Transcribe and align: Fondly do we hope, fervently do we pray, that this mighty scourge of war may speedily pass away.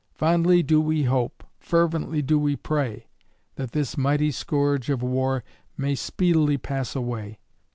Fondly 0.15 0.63
do 0.63 0.81
we 0.81 1.03
hope, 1.03 1.43
fervently 1.59 2.23
do 2.23 2.39
we 2.39 2.55
pray, 2.55 3.05
that 3.53 3.71
this 3.71 3.95
mighty 3.99 4.31
scourge 4.31 4.89
of 4.89 5.03
war 5.03 5.43
may 5.77 5.93
speedily 5.93 6.57
pass 6.57 6.95
away. 6.95 7.37